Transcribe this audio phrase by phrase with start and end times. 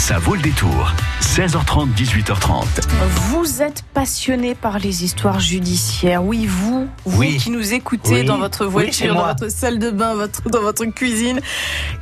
[0.00, 0.92] Ça vaut le détour.
[1.20, 2.64] 16h30, 18h30.
[3.30, 6.24] Vous êtes passionné par les histoires judiciaires.
[6.24, 7.36] Oui, vous, vous Oui.
[7.36, 8.24] qui nous écoutez Oui.
[8.24, 11.40] dans votre voiture, dans votre salle de bain, votre, dans votre cuisine.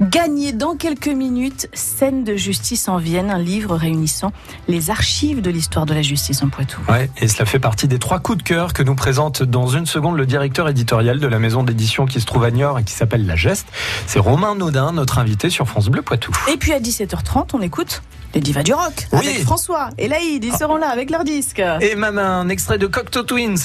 [0.00, 4.33] Gagnez dans quelques minutes Scène de justice en Vienne, un livre réunissant
[4.69, 6.80] les archives de l'histoire de la justice en Poitou.
[6.88, 9.87] Ouais, et cela fait partie des trois coups de cœur que nous présente dans une
[9.87, 12.94] seconde le directeur éditorial de la maison d'édition qui se trouve à Niort et qui
[12.94, 13.67] s'appelle La Geste.
[14.06, 16.33] C'est Romain Naudin, notre invité sur France Bleu Poitou.
[16.51, 17.88] Et puis à 17h30, on écoute
[18.34, 19.27] les divas du rock Oui.
[19.28, 20.45] avec François et Laïd.
[20.45, 21.62] Ils seront là avec leur disque.
[21.80, 23.56] Et même un extrait de Cocteau Twins.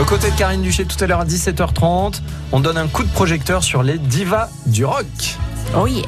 [0.00, 2.20] Aux côtés de Karine Duché tout à l'heure à 17h30,
[2.52, 5.06] on donne un coup de projecteur sur les divas du rock.
[5.76, 6.04] Oh yeah.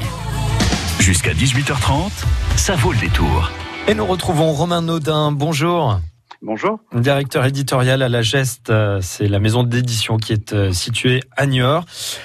[0.99, 2.11] Jusqu'à 18h30,
[2.55, 3.49] ça vaut le détour.
[3.87, 5.31] Et nous retrouvons Romain Naudin.
[5.31, 5.99] Bonjour.
[6.41, 6.79] Bonjour.
[6.93, 11.45] Directeur éditorial à la Geste, euh, c'est la maison d'édition qui est euh, située à
[11.45, 11.83] Niort.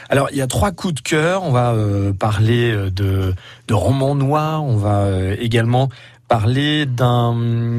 [0.09, 1.43] Alors il y a trois coups de cœur.
[1.43, 3.35] On va euh, parler de,
[3.67, 4.63] de romans noirs.
[4.63, 5.09] On va
[5.41, 5.89] également
[6.29, 7.37] parler d'un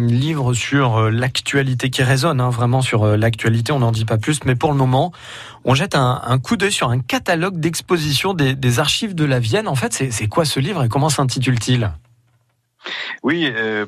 [0.07, 3.71] livre sur l'actualité qui résonne hein, vraiment sur l'actualité.
[3.71, 5.13] On n'en dit pas plus, mais pour le moment,
[5.63, 9.69] on jette un, coup d'œil sur un catalogue d'exposition des, des archives de la Vienne.
[9.69, 11.91] En fait, c'est quoi ce livre et comment s'intitule-t-il?
[13.23, 13.85] Oui, euh,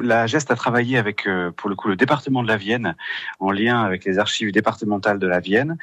[0.00, 2.96] la Geste a travaillé avec, euh, pour le coup, le département de la Vienne,
[3.40, 5.78] en lien avec les archives départementales de la Vienne,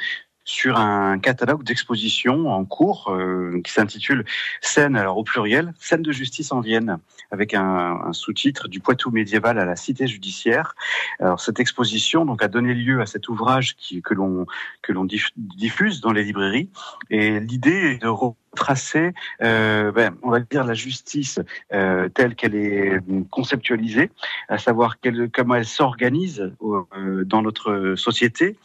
[0.47, 4.25] sur un catalogue d'expositions en cours euh, qui s'intitule
[4.61, 6.99] Scène, alors au pluriel, Scène de justice en Vienne,
[7.31, 10.75] avec un, un sous-titre du Poitou médiéval à la cité judiciaire.
[11.19, 14.45] Alors cette exposition donc a donné lieu à cet ouvrage qui, que l'on
[14.83, 16.69] que l'on diff- diffuse dans les librairies,
[17.09, 18.07] et l'idée est de
[18.55, 21.39] retracer, euh, ben, on va dire la justice
[21.73, 24.09] euh, telle qu'elle est conceptualisée,
[24.47, 24.95] à savoir
[25.33, 28.55] comment elle s'organise euh, dans notre société,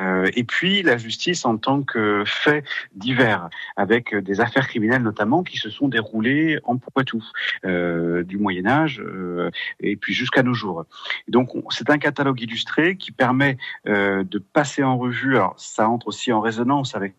[0.00, 2.62] euh, et puis la justice en tant que fait
[2.94, 7.22] divers, avec des affaires criminelles notamment qui se sont déroulées en Poitou,
[7.64, 9.50] euh, du Moyen Âge euh,
[9.80, 10.84] et puis jusqu'à nos jours.
[11.28, 13.56] Donc on- c'est un catalogue illustré qui permet
[13.88, 15.36] euh, de passer en revue.
[15.36, 17.14] Alors ça entre aussi en résonance avec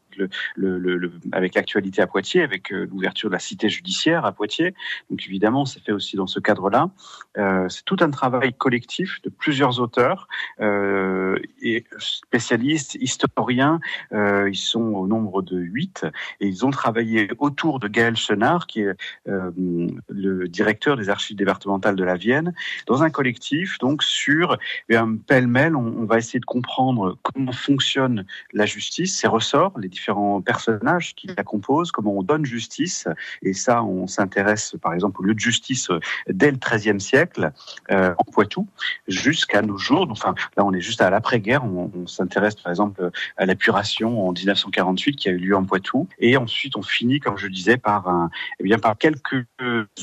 [1.31, 4.73] avec l'actualité à Poitiers, avec euh, l'ouverture de la cité judiciaire à Poitiers.
[5.09, 6.89] Donc évidemment, c'est fait aussi dans ce cadre-là.
[7.37, 10.27] Euh, c'est tout un travail collectif de plusieurs auteurs
[10.59, 13.79] euh, et spécialistes, historiens.
[14.11, 16.05] Ils sont au nombre de huit
[16.39, 18.95] et ils ont travaillé autour de Gaël Chenard, qui est
[19.25, 22.53] le directeur des archives départementales de la Vienne,
[22.87, 23.77] dans un collectif.
[23.79, 24.57] Donc sur
[24.89, 29.73] eh bien, pêle-mêle, on, on va essayer de comprendre comment fonctionne la justice, ses ressorts,
[29.79, 30.00] les différents
[30.45, 33.07] personnages qui la composent, comment on donne justice.
[33.41, 37.51] Et ça, on s'intéresse par exemple au lieu de justice euh, dès le XIIIe siècle
[37.91, 38.67] euh, en Poitou
[39.07, 40.07] jusqu'à nos jours.
[40.09, 41.63] Enfin, là, on est juste à l'après-guerre.
[41.63, 46.07] On, on s'intéresse par exemple à l'épuration en 1948 qui a eu lieu en Poitou.
[46.19, 48.29] Et ensuite, on finit, comme je disais, par un,
[48.59, 49.45] eh bien, par quelques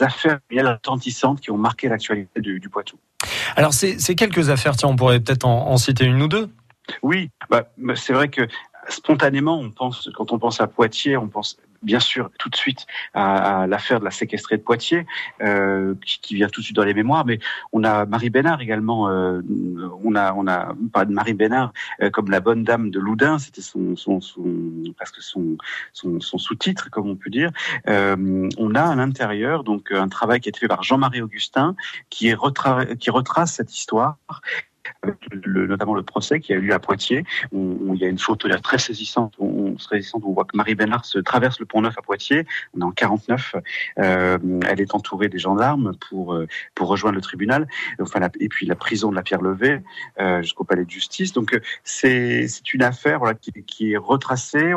[0.01, 2.99] affaires bien attentissantes qui ont marqué l'actualité du, du Poitou.
[3.57, 6.51] Alors ces, ces quelques affaires, tiens, on pourrait peut-être en, en citer une ou deux?
[7.03, 8.43] Oui, bah, bah, c'est vrai que
[8.89, 12.87] spontanément, on pense, quand on pense à Poitiers, on pense bien sûr tout de suite
[13.15, 15.07] à, à l'affaire de la séquestrée de Poitiers,
[15.43, 17.25] euh, qui, qui vient tout de suite dans les mémoires.
[17.25, 17.39] Mais
[17.73, 19.09] on a Marie Bénard également.
[19.09, 19.43] Euh,
[20.03, 21.73] on a, on a pas de Marie Bénard
[22.03, 23.39] euh, comme la bonne dame de Loudun.
[23.39, 24.43] C'était son, son, son,
[24.97, 25.57] presque son,
[25.93, 27.51] son, son sous-titre, comme on peut dire.
[27.89, 31.77] Euh, on a à l'intérieur donc un travail qui a été fait par Jean-Marie Augustin,
[32.11, 34.17] qui est retra- qui retrace cette histoire
[35.47, 38.79] notamment le procès qui a eu lieu à Poitiers, il y a une photo très
[38.79, 39.77] saisissante, où,
[40.15, 42.91] on, voit que Marie Bénard se traverse le pont Neuf à Poitiers, on est en
[42.91, 43.55] 49,
[43.99, 46.47] euh, elle est entourée des gendarmes pour, euh,
[46.81, 47.69] rejoindre le tribunal,
[48.41, 49.81] et puis la prison de la Pierre Levée
[50.21, 51.33] euh, jusqu'au palais de justice.
[51.33, 53.21] Donc c'est une affaire
[53.67, 54.73] qui, est retracée,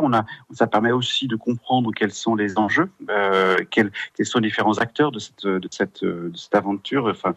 [0.51, 2.89] ça permet aussi de comprendre quels sont les enjeux,
[3.69, 3.91] quels,
[4.23, 5.59] sont les différents acteurs de cette, de
[6.03, 7.33] de aventure, enfin,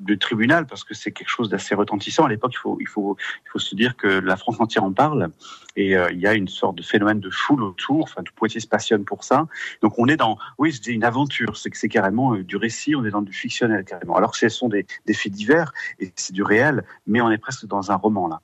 [0.00, 2.24] du tribunal, parce que c'est quelque chose d'assez retentissant.
[2.24, 4.92] À l'époque, il faut, il, faut, il faut se dire que la France entière en
[4.92, 5.30] parle
[5.76, 8.04] et euh, il y a une sorte de phénomène de foule autour.
[8.04, 9.46] Enfin, tout Poitiers se passionne pour ça.
[9.82, 11.56] Donc, on est dans, oui, c'est une aventure.
[11.56, 12.94] C'est que c'est carrément euh, du récit.
[12.94, 14.16] On est dans du fictionnel carrément.
[14.16, 17.38] Alors que ce sont des, des faits divers et c'est du réel, mais on est
[17.38, 18.40] presque dans un roman là.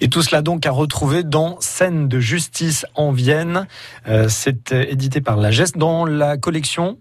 [0.00, 3.66] Et tout cela donc à retrouver dans Scène de justice en Vienne.
[4.08, 6.98] Euh, c'est édité par la Geste dans la collection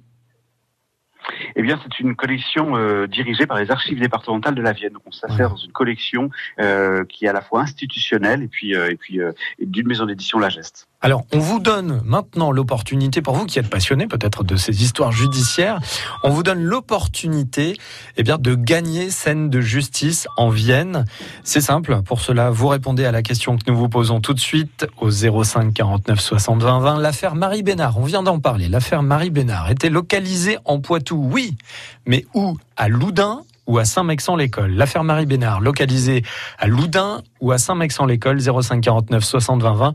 [1.56, 4.94] Eh bien, c'est une collection euh, dirigée par les archives départementales de la Vienne.
[4.94, 6.30] Donc, on s'insère dans une collection
[6.60, 9.19] euh, qui est à la fois institutionnelle et puis, euh, et puis
[9.60, 10.88] d'une maison d'édition La Geste.
[11.04, 15.12] Alors, on vous donne maintenant l'opportunité, pour vous qui êtes passionné peut-être de ces histoires
[15.12, 15.80] judiciaires,
[16.24, 17.75] on vous donne l'opportunité
[18.18, 21.06] eh bien, de gagner scène de justice en Vienne.
[21.44, 24.39] C'est simple, pour cela, vous répondez à la question que nous vous posons tout de
[24.39, 27.00] suite au 05 49 60 20 20.
[27.00, 31.56] L'affaire Marie Bénard, on vient d'en parler, l'affaire Marie Bénard était localisée en Poitou, oui,
[32.06, 34.72] mais où À Loudun ou à Saint-Mexan-l'École.
[34.72, 36.24] L'affaire Marie Bénard, localisée
[36.58, 39.94] à Loudun ou à Saint-Mexan-l'École, 05 49 60 20 20.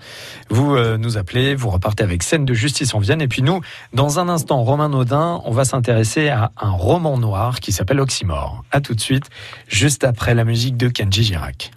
[0.51, 3.21] Vous euh, nous appelez, vous repartez avec scène de justice en Vienne.
[3.21, 3.61] Et puis nous,
[3.93, 8.65] dans un instant, Romain Naudin, on va s'intéresser à un roman noir qui s'appelle Oxymore.
[8.71, 9.29] À tout de suite,
[9.69, 11.73] juste après la musique de Kenji Girac.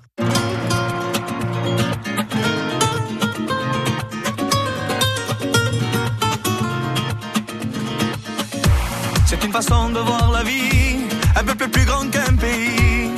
[9.62, 11.00] Façon de voir la vie,
[11.36, 13.12] un peu plus grand qu'un pays,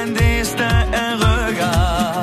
[0.00, 2.22] un destin, un regard.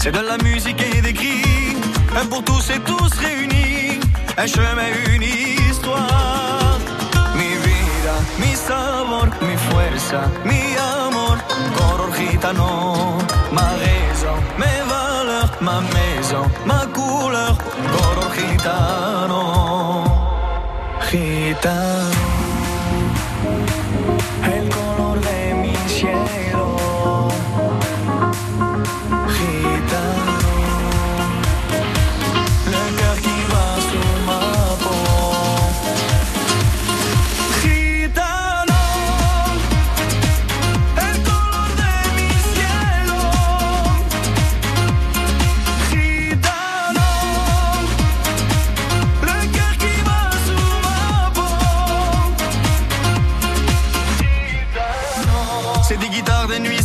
[0.00, 1.76] C'est de la musique et des cris,
[2.20, 4.00] un pour tous et tous réunis,
[4.36, 6.78] un chemin, une histoire.
[7.38, 10.62] Mi vida, mi sabor, mi fuerza, mi
[10.92, 11.36] amor,
[11.78, 12.70] color gitano,
[13.56, 17.56] ma raison, mes valeurs, ma maison, ma couleur,
[17.94, 20.03] color gitano.
[21.14, 22.33] Gitano.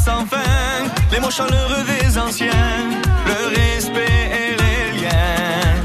[0.10, 0.26] Sans
[1.12, 2.78] les mots chaleureux des anciens,
[3.32, 5.76] le respect et les liens.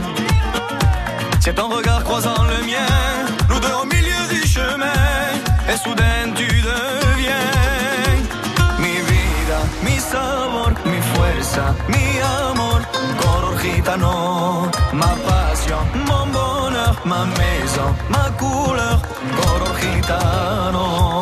[1.41, 2.94] C'est ton regard croisant le mien,
[3.50, 5.03] nous deux au milieu du chemin,
[5.71, 7.50] et soudain tu deviens
[8.82, 12.05] mi vida, mi sabor, mi fuerza, mi
[12.49, 12.81] amor,
[13.21, 14.15] color gitano,
[15.00, 18.99] ma passion, mon bonheur, ma maison, ma couleur,
[19.38, 19.73] color.
[19.85, 21.13] Gitano,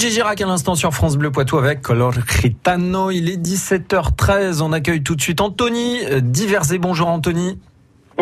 [0.00, 3.10] Kenji Girac à l'instant sur France Bleu Poitou avec Color Gitano.
[3.10, 4.62] Il est 17h13.
[4.62, 6.78] On accueille tout de suite Anthony euh, Diversé.
[6.78, 7.58] Bonjour Anthony.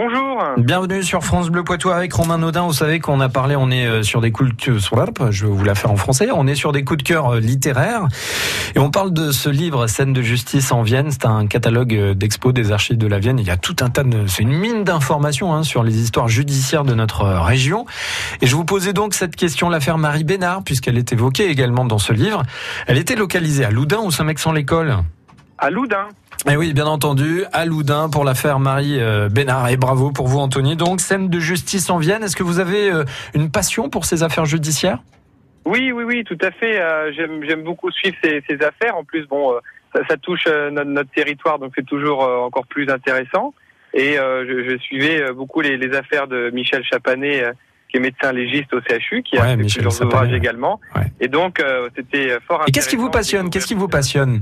[0.01, 0.41] Bonjour.
[0.59, 2.63] Bienvenue sur France Bleu Poitou avec Romain Naudin.
[2.69, 5.33] Vous savez qu'on a parlé, on est euh, sur des coups de cœur, sur l'arbre,
[5.33, 6.29] je vais vous la faire en français.
[6.33, 8.07] On est sur des coups de cœur euh, littéraires
[8.77, 11.11] et on parle de ce livre Scène de justice en Vienne.
[11.11, 13.41] C'est un catalogue euh, d'expo des archives de la Vienne.
[13.41, 16.29] Il y a tout un tas de, c'est une mine d'informations hein, sur les histoires
[16.29, 17.85] judiciaires de notre région.
[18.41, 21.99] Et je vous posais donc cette question, l'affaire Marie Bénard, puisqu'elle est évoquée également dans
[21.99, 22.45] ce livre.
[22.87, 24.99] Elle était localisée à Loudun ou Saint-Mexan-l'École.
[25.59, 26.07] À Loudun.
[26.47, 29.69] Eh oui, bien entendu, à Loudun pour l'affaire Marie euh, Bénard.
[29.71, 30.77] Et bravo pour vous, Anthony.
[30.77, 32.23] Donc, scène de justice en Vienne.
[32.23, 33.05] Est-ce que vous avez euh,
[33.35, 35.01] une passion pour ces affaires judiciaires?
[35.65, 36.81] Oui, oui, oui, tout à fait.
[36.81, 38.97] Euh, J'aime beaucoup suivre ces, ces affaires.
[38.97, 39.59] En plus, bon, euh,
[39.93, 43.53] ça, ça touche euh, notre, notre territoire, donc c'est toujours encore plus intéressant.
[43.95, 47.43] Et je, je suivais beaucoup les, les affaires de Michel Chapanet,
[47.89, 50.79] qui est médecin légiste au CHU, qui a fait Michel plusieurs Chapanet, ouvrages également.
[50.95, 51.03] Ouais.
[51.21, 51.63] Et donc,
[51.97, 53.51] c'était fort Et qu'est-ce qui vous intéressant passionne?
[53.51, 54.41] Qu'est-ce qui vous passionne?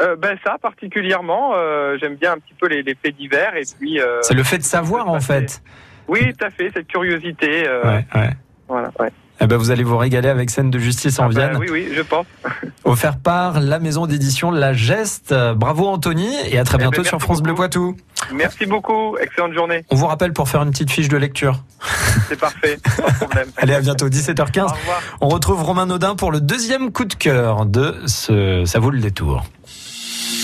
[0.00, 3.62] Euh, ben ça particulièrement, euh, j'aime bien un petit peu les, les faits divers et
[3.78, 4.00] puis.
[4.00, 5.62] euh, C'est le fait de savoir en fait.
[6.08, 7.66] Oui, tout à fait, cette curiosité.
[7.68, 8.30] euh, Ouais, ouais.
[8.68, 8.90] Voilà.
[8.98, 9.10] Ouais.
[9.40, 11.56] Eh ben, vous allez vous régaler avec scène de justice en Ah ben Vienne.
[11.58, 12.26] oui, oui, je pense.
[12.84, 15.34] Offert par la maison d'édition La Geste.
[15.56, 17.62] Bravo Anthony et à très Eh ben, bientôt sur France Bleu beaucoup.
[17.62, 17.96] Poitou.
[18.32, 19.16] Merci beaucoup.
[19.18, 19.84] Excellente journée.
[19.90, 21.62] On vous rappelle pour faire une petite fiche de lecture.
[22.28, 22.78] C'est parfait.
[22.96, 23.48] Pas de problème.
[23.56, 24.62] Allez, à bientôt, Au 17h15.
[24.62, 25.02] revoir.
[25.20, 29.00] On retrouve Romain Naudin pour le deuxième coup de cœur de ce Ça vaut le
[29.00, 29.44] détour.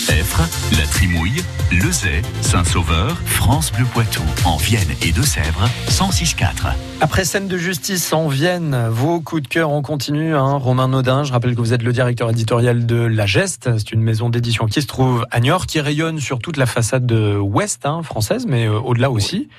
[0.09, 0.41] Effre,
[0.77, 1.41] La Trimouille,
[1.71, 6.73] Lezay, Saint-Sauveur, France Bleu Poitou, en Vienne et Deux-Sèvres, 106.4.
[7.01, 10.33] Après scène de justice en Vienne, vos coups de cœur on continue.
[10.35, 10.53] Hein.
[10.57, 13.69] Romain Naudin, je rappelle que vous êtes le directeur éditorial de La Geste.
[13.77, 17.05] C'est une maison d'édition qui se trouve à Niort, qui rayonne sur toute la façade
[17.05, 19.49] de ouest hein, française, mais euh, au-delà aussi.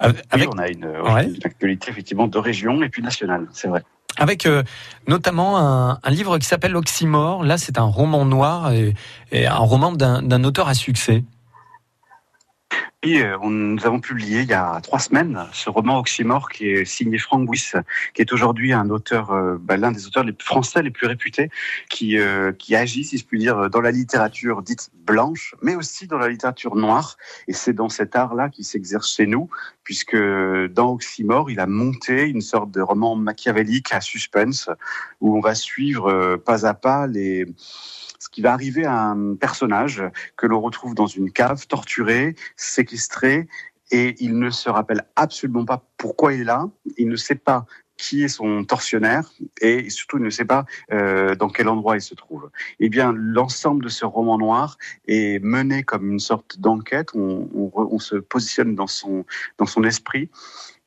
[0.00, 1.26] Avec, Oui, on a une, Ouais.
[1.26, 3.82] une actualité effectivement de région et puis nationale, c'est vrai.
[4.16, 4.62] Avec, euh,
[5.06, 7.44] notamment un, un livre qui s'appelle Oxymore.
[7.44, 8.94] Là, c'est un roman noir et,
[9.32, 11.24] et un roman d'un d'un auteur à succès.
[13.02, 16.86] Et euh, nous avons publié il y a trois semaines ce roman Oxymore qui est
[16.86, 17.72] signé Franck Bouis,
[18.14, 21.50] qui est aujourd'hui un auteur, euh, bah, l'un des auteurs les français les plus réputés,
[21.90, 26.06] qui, euh, qui agit, si je puis dire, dans la littérature dite blanche, mais aussi
[26.06, 27.18] dans la littérature noire.
[27.48, 29.50] Et c'est dans cet art-là qu'il s'exerce chez nous,
[29.84, 34.70] puisque dans Oxymore, il a monté une sorte de roman machiavélique à suspense,
[35.20, 37.46] où on va suivre pas à pas les
[38.18, 40.02] ce qui va arriver à un personnage
[40.36, 42.34] que l'on retrouve dans une cave, torturé,
[43.92, 47.66] et il ne se rappelle absolument pas pourquoi il est là, il ne sait pas
[47.96, 52.02] qui est son tortionnaire et surtout il ne sait pas euh, dans quel endroit il
[52.02, 52.50] se trouve.
[52.78, 54.76] Eh bien, l'ensemble de ce roman noir
[55.08, 57.08] est mené comme une sorte d'enquête.
[57.14, 59.24] On, on se positionne dans son
[59.58, 60.28] dans son esprit.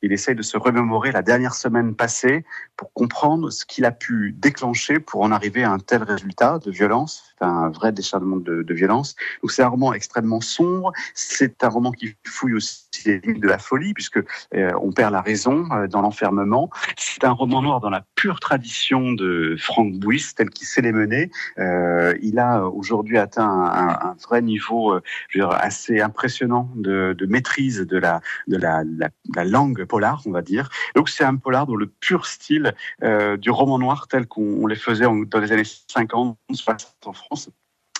[0.02, 2.44] Il essaye de se remémorer la dernière semaine passée
[2.76, 6.70] pour comprendre ce qu'il a pu déclencher pour en arriver à un tel résultat de
[6.70, 7.34] violence.
[7.40, 9.16] Un vrai décharnement de, violence.
[9.42, 10.92] Donc c'est un roman extrêmement sombre.
[11.14, 14.18] C'est un roman qui fouille aussi les limites de la folie puisque
[14.54, 16.70] euh, on perd la raison euh, dans l'enfermement.
[16.96, 20.92] C'est un roman noir dans la pure tradition de Frank Bouis tel qu'il sait les
[20.92, 21.30] mener.
[21.58, 27.80] Euh, il a aujourd'hui atteint un, vrai niveau je veux dire, assez impressionnant de, maîtrise
[27.80, 30.70] de la de la langue polar, on va dire.
[30.94, 34.66] Donc c'est un polar dans le pur style euh, du roman noir tel qu'on on
[34.66, 37.50] les faisait dans les années 50, 60 en France.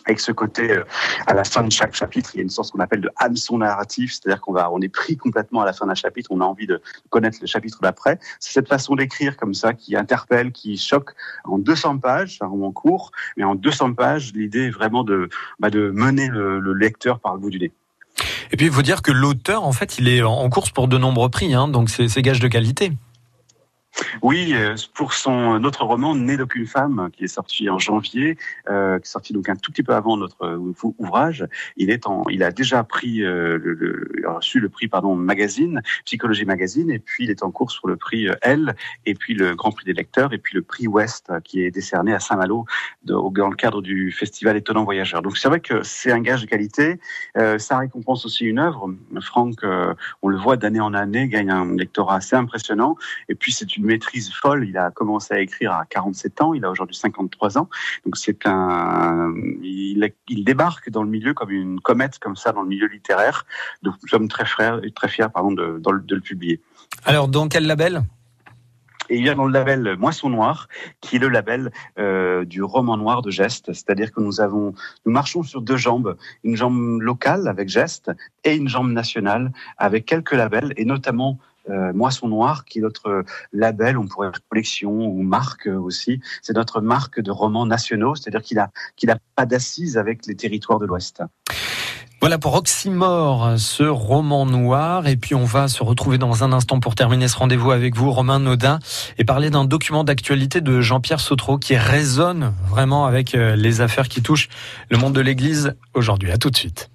[0.07, 0.85] Avec ce côté, euh,
[1.27, 3.59] à la fin de chaque chapitre, il y a une sorte qu'on appelle de hameçon
[3.59, 6.45] narratif, c'est-à-dire qu'on va, on est pris complètement à la fin d'un chapitre, on a
[6.45, 6.81] envie de
[7.11, 8.19] connaître le chapitre d'après.
[8.39, 11.11] C'est cette façon d'écrire comme ça qui interpelle, qui choque
[11.45, 15.29] en 200 pages, un roman court, mais en 200 pages, l'idée est vraiment de,
[15.59, 17.73] bah, de mener le, le lecteur par le bout du nez.
[18.53, 20.99] Et puis, il faut dire que l'auteur, en fait, il est en course pour de
[20.99, 22.93] nombreux prix, hein, donc c'est c'est gage de qualité.
[24.23, 28.37] Oui, euh, pour son autre roman Né d'aucune femme, qui est sorti en janvier,
[28.69, 32.07] euh, qui est sorti donc un tout petit peu avant notre euh, ouvrage, il est
[32.07, 36.91] en, il a déjà pris euh, le, le- reçu le prix pardon magazine, Psychologie Magazine,
[36.91, 38.75] et puis il est en course pour le prix euh, L,
[39.07, 41.71] et puis le Grand Prix des lecteurs, et puis le prix Ouest, euh, qui est
[41.71, 42.65] décerné à Saint-Malo
[43.05, 45.23] dans le cadre du festival Étonnant Voyageur.
[45.23, 47.01] Donc c'est vrai que c'est un gage de qualité.
[47.37, 48.93] Euh, ça récompense aussi une œuvre.
[49.21, 52.97] Franck, euh, on le voit d'année en année, gagne un lectorat assez impressionnant.
[53.29, 54.67] Et puis c'est une maîtrise folle.
[54.67, 57.69] Il a commencé à écrire à 47 ans, il a aujourd'hui 53 ans.
[58.05, 62.63] Donc c'est un, il, il débarque dans le milieu comme une comète comme ça dans
[62.63, 63.45] le milieu littéraire.
[63.83, 66.61] Donc nous sommes très fiers, très fiers pardon de, de le- de le publier.
[67.05, 68.03] Alors, dans quel label?
[69.11, 70.69] Et il vient dans le label Moisson Noir,
[71.01, 73.73] qui est le label euh, du roman noir de Geste.
[73.73, 74.73] C'est-à-dire que nous avons,
[75.05, 78.13] nous marchons sur deux jambes, une jambe locale avec Geste
[78.45, 81.39] et une jambe nationale avec quelques labels et notamment
[81.71, 86.21] euh, Moisson Noir, qui est notre label, on pourrait dire collection ou marque aussi.
[86.43, 90.35] C'est notre marque de romans nationaux, c'est-à-dire qu'il a qu'il a pas d'assise avec les
[90.35, 91.23] territoires de l'Ouest.
[92.21, 95.09] Voilà pour Oxymore, ce roman noir.
[95.09, 98.11] Et puis on va se retrouver dans un instant pour terminer ce rendez-vous avec vous,
[98.11, 98.79] Romain Naudin,
[99.17, 104.09] et parler d'un document d'actualité de Jean-Pierre Sautreau qui résonne vraiment avec euh, les affaires
[104.09, 104.51] qui touchent
[104.91, 106.31] le monde de l'Église aujourd'hui.
[106.31, 106.91] À tout de suite.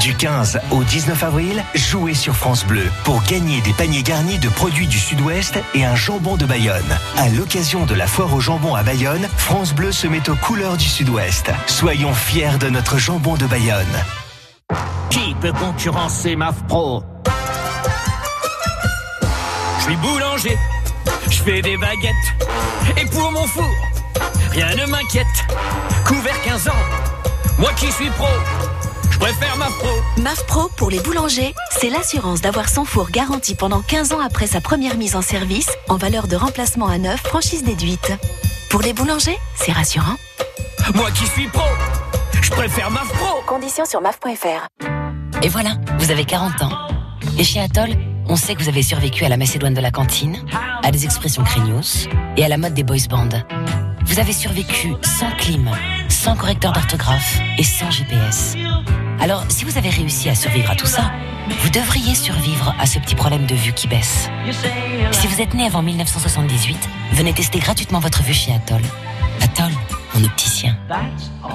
[0.00, 4.48] Du 15 au 19 avril, jouez sur France Bleu pour gagner des paniers garnis de
[4.48, 6.98] produits du Sud-Ouest et un jambon de Bayonne.
[7.18, 10.78] À l'occasion de la foire au jambon à Bayonne, France Bleu se met aux couleurs
[10.78, 11.50] du Sud-Ouest.
[11.66, 14.04] Soyons fiers de notre jambon de Bayonne.
[15.10, 17.02] Qui peut concurrencer MAF Pro?
[19.80, 20.56] Je suis boulanger,
[21.28, 22.96] je fais des baguettes.
[22.96, 23.70] Et pour mon four,
[24.50, 25.26] rien ne m'inquiète.
[26.06, 26.84] Couvert 15 ans,
[27.58, 28.28] moi qui suis pro,
[29.20, 29.88] préfère MAF Pro.
[30.22, 34.46] MAF Pro pour les boulangers, c'est l'assurance d'avoir son four garanti pendant 15 ans après
[34.46, 38.12] sa première mise en service en valeur de remplacement à neuf, franchise déduite.
[38.70, 40.16] Pour les boulangers, c'est rassurant.
[40.94, 41.62] Moi qui suis pro,
[42.40, 43.42] je préfère MAF Pro.
[43.46, 44.66] Conditions sur maf.fr.
[45.42, 46.72] Et voilà, vous avez 40 ans.
[47.38, 47.90] Et chez Atoll,
[48.26, 50.42] on sait que vous avez survécu à la Macédoine de la cantine,
[50.82, 53.28] à des expressions craignos et à la mode des boys bands.
[54.06, 55.70] Vous avez survécu sans clim,
[56.08, 58.56] sans correcteur d'orthographe et sans GPS.
[59.20, 61.12] Alors, si vous avez réussi à survivre à tout ça,
[61.60, 64.28] vous devriez survivre à ce petit problème de vue qui baisse.
[65.12, 66.76] Si vous êtes né avant 1978,
[67.12, 68.80] venez tester gratuitement votre vue chez Atoll.
[69.42, 69.72] Atoll,
[70.14, 70.76] mon opticien.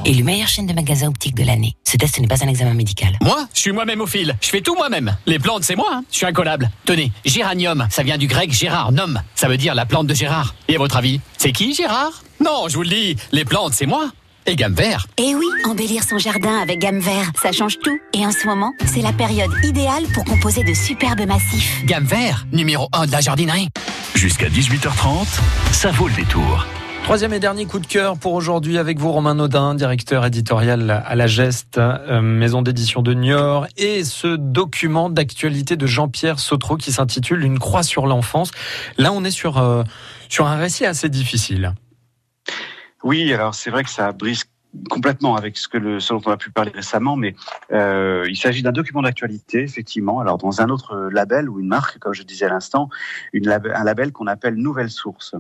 [0.05, 1.74] Et le meilleure chaîne de magasins optiques de l'année.
[1.84, 3.17] Ce test n'est pas un examen médical.
[3.22, 4.36] Moi, je suis moi-même au fil.
[4.41, 5.15] Je fais tout moi-même.
[5.25, 5.89] Les plantes, c'est moi.
[5.91, 6.03] hein.
[6.12, 6.69] Je suis incollable.
[6.86, 9.15] Tenez, géranium, ça vient du grec Gérard, nom.
[9.34, 10.53] Ça veut dire la plante de Gérard.
[10.67, 12.24] Et à votre avis, c'est qui Gérard?
[12.43, 14.10] Non, je vous le dis, les plantes, c'est moi.
[14.47, 15.07] Et gamme vert.
[15.17, 17.97] Et oui, embellir son jardin avec gamme vert, ça change tout.
[18.13, 21.83] Et en ce moment, c'est la période idéale pour composer de superbes massifs.
[21.85, 23.69] Gamme vert, numéro 1 de la jardinerie.
[24.13, 25.25] Jusqu'à 18h30,
[25.71, 26.67] ça vaut le détour.
[27.05, 31.15] Troisième et dernier coup de cœur pour aujourd'hui avec vous, Romain Naudin, directeur éditorial à
[31.15, 36.91] la Geste, euh, maison d'édition de Niort, et ce document d'actualité de Jean-Pierre Sautreau qui
[36.91, 38.49] s'intitule Une croix sur l'enfance.
[38.97, 39.83] Là, on est sur, euh,
[40.29, 41.73] sur un récit assez difficile.
[43.05, 44.45] Oui, alors c'est vrai que ça brise
[44.89, 47.35] complètement avec ce que le, ce dont on a pu parler récemment, mais
[47.71, 50.19] euh, il s'agit d'un document d'actualité, effectivement.
[50.19, 52.89] Alors dans un autre label ou une marque, comme je disais à l'instant,
[53.31, 55.35] un label qu'on appelle Nouvelle Source.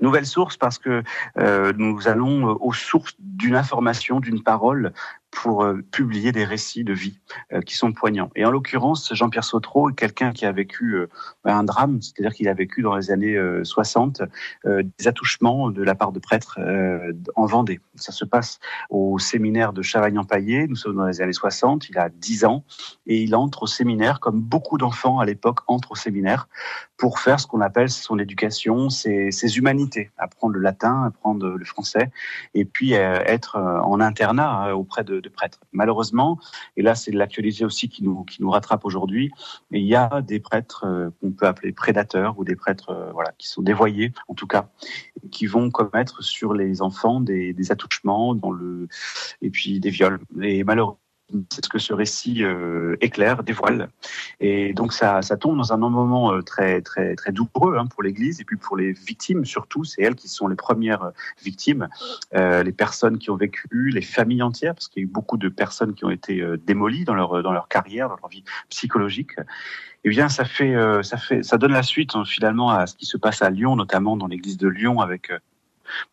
[0.00, 1.02] Nouvelle source parce que
[1.38, 4.92] euh, nous allons euh, aux sources d'une information, d'une parole
[5.30, 7.18] pour euh, publier des récits de vie
[7.52, 8.30] euh, qui sont poignants.
[8.34, 11.08] Et en l'occurrence, Jean-Pierre Sautreau est quelqu'un qui a vécu euh,
[11.44, 14.22] un drame, c'est-à-dire qu'il a vécu dans les années euh, 60
[14.66, 16.58] euh, des attouchements de la part de prêtres
[17.36, 17.80] en Vendée.
[17.94, 18.58] Ça se passe
[18.90, 22.64] au séminaire de Chavagnan-Paillé, nous sommes dans les années 60, il a 10 ans,
[23.06, 26.48] et il entre au séminaire, comme beaucoup d'enfants à l'époque entrent au séminaire,
[26.96, 32.10] pour faire ce qu'on appelle son éducation, ses, humanités, apprendre le latin, apprendre le français,
[32.54, 35.60] et puis être en internat auprès de, de prêtres.
[35.72, 36.38] Malheureusement,
[36.76, 39.30] et là c'est l'actualité aussi qui nous, qui nous rattrape aujourd'hui,
[39.70, 43.48] il y a des prêtres euh, qu'on peut appeler prédateurs ou des prêtres euh, qui
[43.48, 44.70] sont dévoyés, en tout cas,
[45.30, 48.88] qui vont commettre sur les enfants des, des attouchements dans le,
[49.42, 50.20] et puis des viols.
[50.40, 50.98] Et malheureusement,
[51.50, 53.90] c'est ce que ce récit euh, éclaire, dévoile.
[54.40, 58.02] Et donc ça, ça tombe dans un moment euh, très très très douloureux hein, pour
[58.02, 59.84] l'Église et puis pour les victimes surtout.
[59.84, 61.10] C'est elles qui sont les premières euh,
[61.42, 61.88] victimes,
[62.34, 65.36] euh, les personnes qui ont vécu, les familles entières, parce qu'il y a eu beaucoup
[65.36, 68.44] de personnes qui ont été euh, démolies dans leur dans leur carrière, dans leur vie
[68.70, 69.32] psychologique.
[70.04, 72.94] Eh bien, ça fait euh, ça fait ça donne la suite hein, finalement à ce
[72.94, 75.38] qui se passe à Lyon, notamment dans l'Église de Lyon avec euh,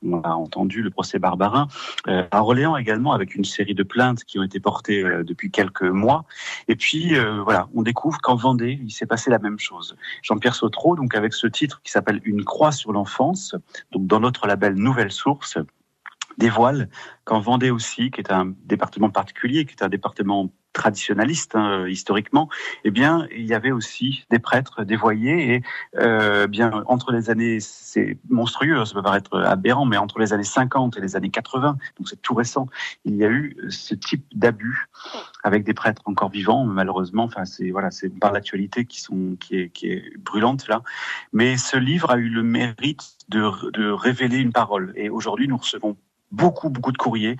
[0.06, 1.68] on a entendu le procès Barbarin,
[2.08, 5.52] euh, à Orléans également avec une série de plaintes qui ont été portées euh, depuis
[5.52, 6.26] quelques mois.
[6.68, 9.96] Et puis euh, voilà, on découvre qu'en Vendée, il s'est passé la même chose.
[10.22, 13.56] Jean-Pierre Sautreau, donc avec ce titre qui s'appelle Une croix sur l'enfance,
[13.92, 15.58] donc dans notre label Nouvelle Source,
[16.38, 16.90] dévoile
[17.24, 22.50] qu'en Vendée aussi, qui est un département particulier, qui est un département traditionnaliste hein, historiquement,
[22.84, 25.64] eh bien il y avait aussi des prêtres dévoyés et
[25.98, 30.44] euh, bien entre les années c'est monstrueux, ça peut paraître aberrant, mais entre les années
[30.44, 32.68] 50 et les années 80, donc c'est tout récent,
[33.06, 34.88] il y a eu ce type d'abus
[35.44, 37.24] avec des prêtres encore vivants, malheureusement.
[37.24, 40.84] Enfin c'est voilà, c'est par l'actualité qui sont qui est qui est brûlante là,
[41.34, 45.58] mais ce livre a eu le mérite de, de révéler une parole et aujourd'hui nous
[45.58, 45.96] recevons
[46.32, 47.38] beaucoup, beaucoup de courriers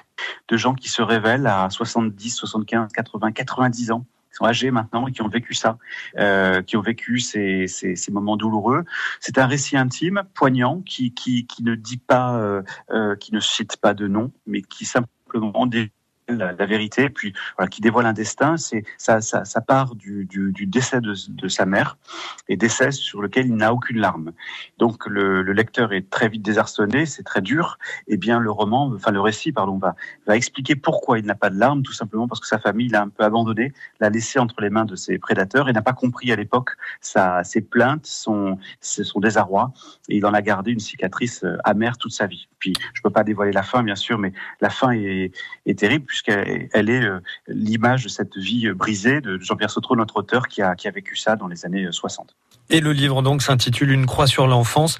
[0.48, 5.08] de gens qui se révèlent à 70, 75, 80, 90 ans, qui sont âgés maintenant
[5.08, 5.78] et qui ont vécu ça,
[6.18, 8.84] euh, qui ont vécu ces, ces, ces moments douloureux.
[9.20, 13.40] C'est un récit intime, poignant, qui, qui, qui ne dit pas, euh, euh, qui ne
[13.40, 15.90] cite pas de nom, mais qui simplement dévoile
[16.28, 18.58] la, la vérité, puis voilà, qui dévoile un destin.
[18.58, 21.98] C'est ça, ça, ça part du, du, du décès de, de sa mère
[22.48, 24.32] et décès sur lequel il n'a aucune larme.
[24.78, 27.78] Donc le, le lecteur est très vite désarçonné, c'est très dur.
[28.08, 31.50] Et bien le roman, enfin le récit, pardon, va, va expliquer pourquoi il n'a pas
[31.50, 34.62] de larmes, tout simplement parce que sa famille l'a un peu abandonné, l'a laissé entre
[34.62, 38.58] les mains de ses prédateurs et n'a pas compris à l'époque sa, ses plaintes, son,
[38.82, 39.74] son désarroi.
[40.10, 42.48] Et il en a gardé une cicatrice euh, amère toute sa vie.
[42.60, 45.32] Puis je peux pas dévoiler la fin, bien sûr, mais la fin est,
[45.66, 49.98] est terrible puisqu'elle elle est euh, l'image de cette vie euh, brisée de Jean-Pierre Sautreau,
[49.98, 52.36] notre auteur, qui a, qui a vécu ça dans les années euh, 60.
[52.70, 54.98] Et le livre donc s'intitule Une croix sur l'enfance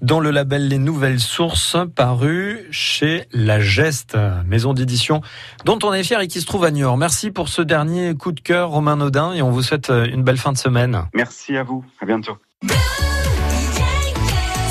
[0.00, 5.20] dans le label Les Nouvelles Sources paru chez La Geste, maison d'édition
[5.64, 6.96] dont on est fier et qui se trouve à Niort.
[6.96, 10.38] Merci pour ce dernier coup de cœur Romain Naudin et on vous souhaite une belle
[10.38, 11.02] fin de semaine.
[11.12, 12.38] Merci à vous, à bientôt.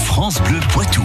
[0.05, 1.03] France Bleu Poitou.